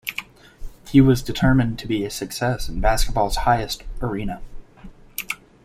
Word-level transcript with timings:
He 0.87 0.99
was 0.99 1.21
determined 1.21 1.77
to 1.77 1.87
be 1.87 2.03
a 2.03 2.09
success 2.09 2.67
in 2.67 2.81
basketball's 2.81 3.35
highest 3.35 3.83
arena. 4.01 4.41